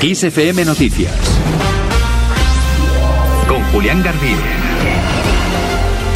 XFM 0.00 0.64
Noticias. 0.64 1.14
Con 3.48 3.62
Julián 3.72 4.02
Garbide. 4.02 4.73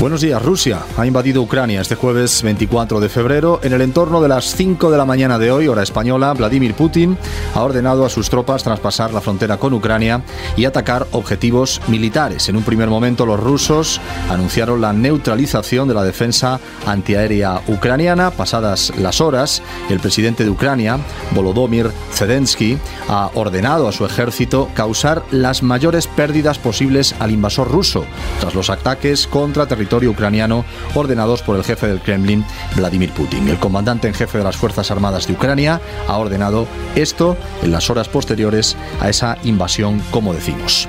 Buenos 0.01 0.21
días. 0.21 0.41
Rusia 0.41 0.79
ha 0.97 1.07
invadido 1.07 1.43
Ucrania 1.43 1.81
este 1.81 1.97
jueves 1.97 2.45
24 2.45 3.01
de 3.01 3.09
febrero. 3.09 3.59
En 3.65 3.73
el 3.73 3.81
entorno 3.81 4.21
de 4.23 4.29
las 4.29 4.55
5 4.55 4.93
de 4.93 4.97
la 4.97 5.05
mañana 5.05 5.41
de 5.41 5.51
hoy, 5.51 5.67
hora 5.67 5.83
española, 5.83 6.33
Vladimir 6.35 6.75
Putin 6.75 7.19
ha 7.53 7.63
ordenado 7.63 8.07
a 8.07 8.09
sus 8.09 8.31
tropas 8.31 8.63
traspasar 8.63 9.13
la 9.13 9.21
frontera 9.21 9.57
con 9.57 9.75
Ucrania 9.75 10.23
y 10.57 10.67
atacar 10.67 11.09
objetivos 11.11 11.81
militares. 11.89 12.49
En 12.49 12.57
un 12.57 12.63
primer 12.63 12.89
momento, 12.89 13.27
los 13.27 13.41
rusos 13.41 14.01
anunciaron 14.31 14.81
la 14.81 14.93
neutralización 14.93 15.89
de 15.89 15.95
la 15.95 16.05
defensa 16.05 16.61
antiaérea 16.87 17.61
ucraniana. 17.67 18.31
Pasadas 18.31 18.93
las 18.99 19.21
horas, 19.21 19.63
el 19.91 19.99
presidente 19.99 20.45
de 20.45 20.51
Ucrania, 20.51 21.01
Volodymyr 21.33 21.91
Zelensky, 22.13 22.79
ha 23.09 23.33
ordenado 23.35 23.89
a 23.89 23.93
su 23.93 24.07
ejército 24.07 24.69
causar 24.75 25.25
las 25.33 25.65
mayores 25.65 26.07
pérdidas 26.07 26.61
posibles 26.61 27.17
al 27.19 27.33
invasor 27.33 27.69
ruso 27.69 28.05
tras 28.39 28.55
los 28.55 28.71
ataques 28.71 29.27
contra 29.27 29.67
territorios 29.67 29.88
ucraniano 29.97 30.65
ordenados 30.95 31.43
por 31.43 31.57
el 31.57 31.65
jefe 31.65 31.87
del 31.87 32.01
Kremlin, 32.01 32.45
Vladimir 32.77 33.11
Putin. 33.13 33.49
El 33.49 33.59
comandante 33.59 34.09
en 34.09 34.15
jefe 34.15 34.39
de 34.39 34.45
las 34.45 34.57
Fuerzas 34.57 34.91
Armadas 34.91 35.27
de 35.27 35.33
Ucrania 35.33 35.81
ha 36.07 36.17
ordenado 36.17 36.67
esto 36.95 37.37
en 37.63 37.73
las 37.73 37.91
horas 37.91 38.09
posteriores 38.09 38.77
a 39.01 39.09
esa 39.09 39.39
invasión, 39.45 40.03
como 40.11 40.35
decimos. 40.35 40.89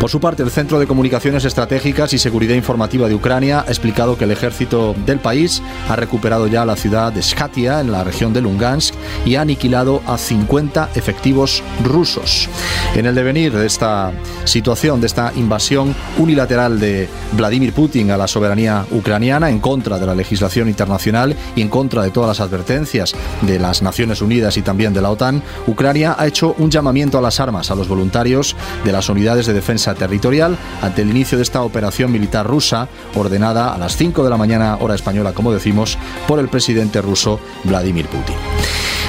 Por 0.00 0.10
su 0.10 0.20
parte, 0.20 0.42
el 0.42 0.50
Centro 0.50 0.78
de 0.78 0.86
Comunicaciones 0.86 1.44
Estratégicas 1.44 2.12
y 2.12 2.18
Seguridad 2.18 2.54
Informativa 2.54 3.08
de 3.08 3.14
Ucrania 3.14 3.64
ha 3.66 3.70
explicado 3.70 4.16
que 4.16 4.24
el 4.24 4.30
ejército 4.30 4.94
del 5.04 5.18
país 5.18 5.62
ha 5.88 5.96
recuperado 5.96 6.46
ya 6.46 6.64
la 6.64 6.76
ciudad 6.76 7.12
de 7.12 7.22
Skatia, 7.22 7.80
en 7.80 7.92
la 7.92 8.04
región 8.04 8.32
de 8.32 8.40
Lungansk, 8.40 8.94
y 9.24 9.34
ha 9.34 9.42
aniquilado 9.42 10.02
a 10.06 10.16
50 10.16 10.90
efectivos 10.94 11.62
rusos. 11.84 12.48
En 12.94 13.06
el 13.06 13.14
devenir 13.14 13.52
de 13.52 13.66
esta 13.66 14.12
situación, 14.44 15.00
de 15.00 15.06
esta 15.06 15.32
invasión 15.36 15.94
unilateral 16.18 16.78
de 16.80 17.08
Vladimir 17.32 17.72
Putin 17.72 18.10
a 18.10 18.16
la 18.16 18.28
soberanía 18.38 18.86
ucraniana, 18.92 19.50
en 19.50 19.58
contra 19.58 19.98
de 19.98 20.06
la 20.06 20.14
legislación 20.14 20.68
internacional 20.68 21.34
y 21.56 21.60
en 21.60 21.68
contra 21.68 22.02
de 22.02 22.12
todas 22.12 22.28
las 22.28 22.40
advertencias 22.40 23.12
de 23.42 23.58
las 23.58 23.82
Naciones 23.82 24.22
Unidas 24.22 24.56
y 24.56 24.62
también 24.62 24.94
de 24.94 25.02
la 25.02 25.10
OTAN, 25.10 25.42
Ucrania 25.66 26.14
ha 26.16 26.24
hecho 26.28 26.54
un 26.58 26.70
llamamiento 26.70 27.18
a 27.18 27.20
las 27.20 27.40
armas 27.40 27.72
a 27.72 27.74
los 27.74 27.88
voluntarios 27.88 28.54
de 28.84 28.92
las 28.92 29.08
unidades 29.08 29.46
de 29.46 29.54
defensa 29.54 29.96
territorial 29.96 30.56
ante 30.82 31.02
el 31.02 31.10
inicio 31.10 31.36
de 31.36 31.42
esta 31.42 31.62
operación 31.62 32.12
militar 32.12 32.46
rusa 32.46 32.86
ordenada 33.16 33.74
a 33.74 33.78
las 33.78 33.96
5 33.96 34.22
de 34.22 34.30
la 34.30 34.36
mañana 34.36 34.76
hora 34.78 34.94
española, 34.94 35.32
como 35.32 35.52
decimos, 35.52 35.98
por 36.28 36.38
el 36.38 36.48
presidente 36.48 37.02
ruso 37.02 37.40
Vladimir 37.64 38.06
Putin. 38.06 38.36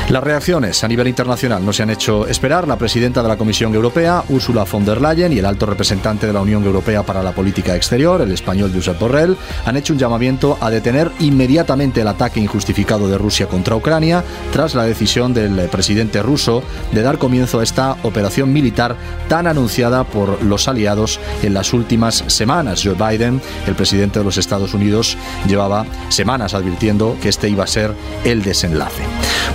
Las 0.10 0.24
reacciones 0.24 0.84
a 0.84 0.88
nivel 0.88 1.08
internacional 1.08 1.64
no 1.64 1.72
se 1.72 1.84
han 1.84 1.92
hecho 1.92 2.26
esperar. 2.26 2.68
La 2.68 2.80
presidenta 2.80 3.22
de 3.22 3.28
la 3.28 3.38
Comisión 3.38 3.76
Europea, 3.76 4.24
Ursula 4.30 4.66
von 4.66 4.84
der 4.84 5.00
Leyen, 5.00 5.32
y 5.32 5.38
el 5.38 5.46
alto 5.46 5.68
representante 5.68 6.26
de 6.26 6.34
la 6.34 6.42
Unión 6.42 6.64
Europea 6.64 7.04
para 7.04 7.22
la 7.22 7.32
Política 7.32 7.76
Exterior, 7.76 8.20
el 8.20 8.32
español 8.32 8.72
Josep 8.74 8.98
Borrell, 8.98 9.38
han 9.66 9.78
hecho 9.78 9.94
un 9.94 10.00
llamamiento 10.00 10.58
a 10.62 10.72
detener 10.72 11.12
inmediatamente 11.20 12.02
el 12.02 12.08
ataque 12.08 12.40
injustificado 12.40 13.08
de 13.08 13.20
Rusia 13.20 13.46
contra 13.46 13.76
Ucrania 13.76 14.24
tras 14.52 14.74
la 14.74 14.84
decisión 14.86 15.32
del 15.32 15.70
presidente 15.70 16.24
ruso 16.24 16.64
de 16.92 17.04
dar 17.04 17.20
comienzo 17.20 17.60
a 17.60 17.64
esta 17.64 17.96
operación 18.02 18.52
militar 18.52 18.96
tan 19.28 19.46
anunciada 19.46 20.06
por 20.06 20.42
los 20.42 20.68
aliados 20.68 21.20
en 21.44 21.54
las 21.54 21.72
últimas 21.72 22.24
semanas. 22.26 22.82
Joe 22.84 22.96
Biden, 22.96 23.40
el 23.68 23.76
presidente 23.76 24.18
de 24.18 24.26
los 24.26 24.40
Estados 24.40 24.74
Unidos, 24.74 25.20
llevaba 25.48 25.86
semanas 26.10 26.56
advirtiendo 26.56 27.16
que 27.22 27.30
este 27.30 27.48
iba 27.48 27.66
a 27.66 27.68
ser 27.68 27.94
el 28.24 28.42
desenlace. 28.42 29.04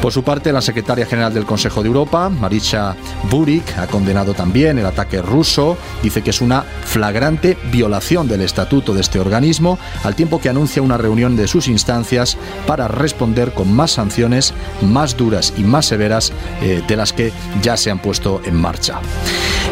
Por 0.01 0.13
su 0.13 0.23
parte, 0.23 0.44
la 0.53 0.61
secretaria 0.61 1.07
general 1.07 1.33
del 1.33 1.47
Consejo 1.47 1.83
de 1.83 1.89
Europa, 1.89 2.29
Marisha 2.29 2.97
Burik, 3.31 3.79
ha 3.79 3.87
condenado 3.87 4.35
también 4.35 4.79
el 4.79 4.87
ataque 4.87 5.23
ruso. 5.23 5.77
Dice 6.03 6.23
que 6.23 6.31
es 6.31 6.41
una 6.41 6.63
flagrante 6.63 7.57
violación 7.71 8.29
del 8.29 8.43
estatuto 8.43 8.95
de 8.95 9.01
este 9.01 9.21
organismo, 9.21 9.79
al 10.03 10.15
tiempo 10.15 10.41
que 10.41 10.49
anuncia 10.49 10.83
una 10.83 10.97
reunión 10.97 11.37
de 11.37 11.49
sus 11.49 11.69
instancias 11.69 12.37
para 12.67 12.89
responder 12.89 13.53
con 13.53 13.73
más 13.73 13.93
sanciones 13.93 14.55
más 14.83 15.17
duras 15.17 15.53
y 15.57 15.63
más 15.63 15.87
severas 15.87 16.33
eh, 16.63 16.83
de 16.87 16.97
las 16.97 17.13
que 17.13 17.33
ya 17.63 17.77
se 17.77 17.91
han 17.91 17.99
puesto 17.99 18.41
en 18.45 18.55
marcha. 18.55 19.01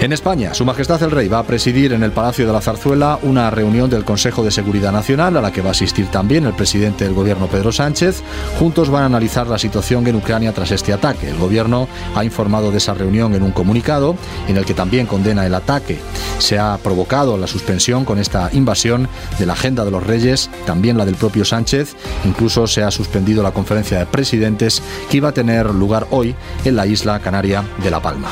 En 0.00 0.12
España, 0.12 0.54
Su 0.54 0.64
Majestad 0.64 1.02
el 1.02 1.10
Rey 1.10 1.28
va 1.28 1.38
a 1.38 1.44
presidir 1.44 1.92
en 1.92 2.02
el 2.02 2.10
Palacio 2.10 2.46
de 2.46 2.52
la 2.52 2.60
Zarzuela 2.60 3.18
una 3.22 3.50
reunión 3.50 3.88
del 3.88 4.04
Consejo 4.04 4.42
de 4.42 4.50
Seguridad 4.50 4.90
Nacional 4.90 5.36
a 5.36 5.40
la 5.40 5.52
que 5.52 5.62
va 5.62 5.68
a 5.68 5.72
asistir 5.72 6.06
también 6.06 6.44
el 6.44 6.54
presidente 6.54 7.04
del 7.04 7.14
Gobierno 7.14 7.46
Pedro 7.46 7.72
Sánchez. 7.72 8.22
Juntos 8.58 8.90
van 8.90 9.04
a 9.04 9.06
analizar 9.06 9.46
la 9.46 9.58
situación 9.58 10.06
en 10.06 10.16
Ucrania 10.16 10.52
tras 10.52 10.61
este 10.70 10.92
ataque. 10.92 11.28
El 11.28 11.38
Gobierno 11.38 11.88
ha 12.14 12.24
informado 12.24 12.70
de 12.70 12.78
esa 12.78 12.94
reunión 12.94 13.34
en 13.34 13.42
un 13.42 13.52
comunicado 13.52 14.16
en 14.48 14.56
el 14.56 14.64
que 14.64 14.74
también 14.74 15.06
condena 15.06 15.46
el 15.46 15.54
ataque. 15.54 15.98
Se 16.38 16.58
ha 16.58 16.78
provocado 16.82 17.36
la 17.36 17.46
suspensión 17.46 18.04
con 18.04 18.18
esta 18.18 18.50
invasión 18.52 19.08
de 19.38 19.46
la 19.46 19.54
agenda 19.54 19.84
de 19.84 19.90
los 19.90 20.06
reyes, 20.06 20.50
también 20.66 20.98
la 20.98 21.04
del 21.04 21.16
propio 21.16 21.44
Sánchez. 21.44 21.94
Incluso 22.24 22.66
se 22.66 22.82
ha 22.82 22.90
suspendido 22.90 23.42
la 23.42 23.52
conferencia 23.52 23.98
de 23.98 24.06
presidentes 24.06 24.82
que 25.10 25.16
iba 25.16 25.30
a 25.30 25.34
tener 25.34 25.70
lugar 25.70 26.06
hoy 26.10 26.34
en 26.64 26.76
la 26.76 26.86
isla 26.86 27.18
canaria 27.20 27.64
de 27.82 27.90
La 27.90 28.00
Palma. 28.00 28.28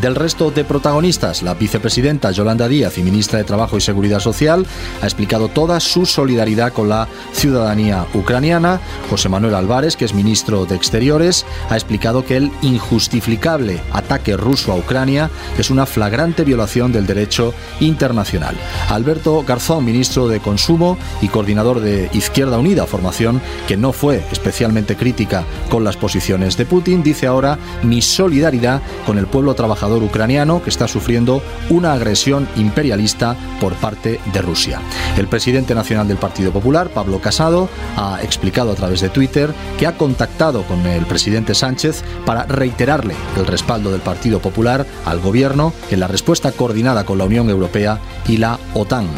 Del 0.00 0.14
resto 0.14 0.50
de 0.50 0.64
protagonistas, 0.64 1.42
la 1.42 1.52
vicepresidenta 1.52 2.30
Yolanda 2.30 2.68
Díaz 2.68 2.96
y 2.96 3.02
ministra 3.02 3.38
de 3.38 3.44
Trabajo 3.44 3.76
y 3.76 3.82
Seguridad 3.82 4.20
Social 4.20 4.66
ha 5.02 5.04
explicado 5.04 5.48
toda 5.48 5.78
su 5.78 6.06
solidaridad 6.06 6.72
con 6.72 6.88
la 6.88 7.06
ciudadanía 7.32 8.06
ucraniana. 8.14 8.80
José 9.10 9.28
Manuel 9.28 9.54
Álvarez, 9.54 9.96
que 9.96 10.06
es 10.06 10.14
ministro 10.14 10.64
de 10.64 10.74
Exteriores, 10.74 11.44
ha 11.68 11.74
explicado 11.74 12.24
que 12.24 12.38
el 12.38 12.50
injustificable 12.62 13.78
ataque 13.92 14.38
ruso 14.38 14.72
a 14.72 14.76
Ucrania 14.76 15.28
es 15.58 15.68
una 15.68 15.84
flagrante 15.84 16.44
violación 16.44 16.92
del 16.92 17.06
derecho 17.06 17.52
internacional. 17.80 18.56
Alberto 18.88 19.44
Garzón, 19.46 19.84
ministro 19.84 20.28
de 20.28 20.40
Consumo 20.40 20.96
y 21.20 21.28
coordinador 21.28 21.80
de 21.80 22.08
Izquierda 22.14 22.58
Unida, 22.58 22.86
formación 22.86 23.42
que 23.68 23.76
no 23.76 23.92
fue 23.92 24.24
especialmente 24.32 24.96
crítica 24.96 25.44
con 25.68 25.84
las 25.84 25.98
posiciones 25.98 26.56
de 26.56 26.64
Putin, 26.64 27.02
dice 27.02 27.26
ahora 27.26 27.58
mi 27.82 28.00
solidaridad 28.00 28.80
con 29.04 29.18
el 29.18 29.26
pueblo 29.26 29.52
trabajador 29.54 29.89
ucraniano 29.98 30.62
que 30.62 30.70
está 30.70 30.88
sufriendo 30.88 31.42
una 31.68 31.92
agresión 31.92 32.48
imperialista 32.56 33.36
por 33.60 33.74
parte 33.74 34.20
de 34.32 34.42
Rusia. 34.42 34.80
El 35.16 35.28
presidente 35.28 35.74
nacional 35.74 36.08
del 36.08 36.16
Partido 36.16 36.52
Popular, 36.52 36.90
Pablo 36.90 37.20
Casado, 37.20 37.68
ha 37.96 38.20
explicado 38.22 38.70
a 38.70 38.74
través 38.74 39.00
de 39.00 39.08
Twitter 39.08 39.52
que 39.78 39.86
ha 39.86 39.96
contactado 39.96 40.62
con 40.62 40.86
el 40.86 41.06
presidente 41.06 41.54
Sánchez 41.54 42.02
para 42.24 42.44
reiterarle 42.44 43.14
el 43.36 43.46
respaldo 43.46 43.90
del 43.90 44.00
Partido 44.00 44.40
Popular 44.40 44.86
al 45.04 45.20
gobierno 45.20 45.72
en 45.90 46.00
la 46.00 46.08
respuesta 46.08 46.52
coordinada 46.52 47.04
con 47.04 47.18
la 47.18 47.24
Unión 47.24 47.50
Europea 47.50 47.98
y 48.26 48.36
la 48.36 48.58
OTAN. 48.74 49.08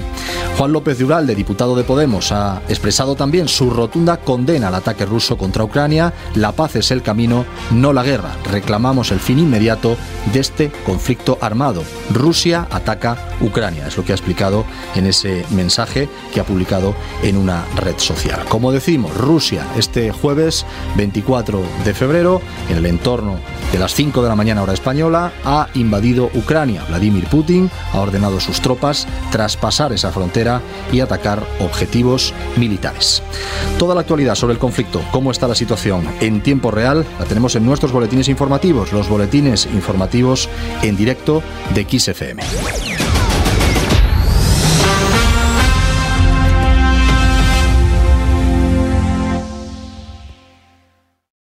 Juan 0.56 0.72
López 0.72 0.98
de 0.98 1.34
diputado 1.34 1.74
de 1.74 1.82
Podemos, 1.82 2.30
ha 2.32 2.62
expresado 2.68 3.16
también 3.16 3.48
su 3.48 3.70
rotunda 3.70 4.18
condena 4.18 4.68
al 4.68 4.74
ataque 4.74 5.04
ruso 5.04 5.36
contra 5.36 5.64
Ucrania. 5.64 6.12
La 6.34 6.52
paz 6.52 6.76
es 6.76 6.90
el 6.90 7.02
camino, 7.02 7.44
no 7.70 7.92
la 7.92 8.02
guerra. 8.02 8.36
Reclamamos 8.50 9.10
el 9.10 9.18
fin 9.18 9.38
inmediato 9.38 9.96
de 10.32 10.40
este 10.40 10.61
conflicto 10.84 11.38
armado. 11.40 11.82
Rusia 12.10 12.66
ataca 12.70 13.16
Ucrania, 13.40 13.86
es 13.86 13.96
lo 13.96 14.04
que 14.04 14.12
ha 14.12 14.14
explicado 14.14 14.64
en 14.94 15.06
ese 15.06 15.44
mensaje 15.50 16.08
que 16.32 16.40
ha 16.40 16.44
publicado 16.44 16.94
en 17.22 17.36
una 17.36 17.64
red 17.76 17.98
social. 17.98 18.44
Como 18.48 18.72
decimos, 18.72 19.14
Rusia 19.16 19.66
este 19.76 20.12
jueves 20.12 20.64
24 20.96 21.62
de 21.84 21.94
febrero, 21.94 22.40
en 22.68 22.78
el 22.78 22.86
entorno 22.86 23.38
de 23.72 23.78
las 23.78 23.94
5 23.94 24.22
de 24.22 24.28
la 24.28 24.36
mañana 24.36 24.62
hora 24.62 24.74
española, 24.74 25.32
ha 25.44 25.68
invadido 25.74 26.30
Ucrania. 26.34 26.84
Vladimir 26.88 27.24
Putin 27.26 27.70
ha 27.92 28.00
ordenado 28.00 28.38
a 28.38 28.40
sus 28.40 28.60
tropas 28.60 29.06
traspasar 29.30 29.92
esa 29.92 30.12
frontera 30.12 30.60
y 30.92 31.00
atacar 31.00 31.42
objetivos 31.60 32.34
militares. 32.56 33.22
Toda 33.78 33.94
la 33.94 34.02
actualidad 34.02 34.34
sobre 34.34 34.54
el 34.54 34.58
conflicto, 34.58 35.00
cómo 35.10 35.30
está 35.30 35.48
la 35.48 35.54
situación 35.54 36.06
en 36.20 36.42
tiempo 36.42 36.70
real, 36.70 37.04
la 37.18 37.24
tenemos 37.24 37.56
en 37.56 37.64
nuestros 37.64 37.92
boletines 37.92 38.28
informativos, 38.28 38.92
los 38.92 39.08
boletines 39.08 39.66
informativos 39.66 40.48
en 40.82 40.96
directo 40.96 41.42
de 41.74 41.84
XFM. 41.84 43.01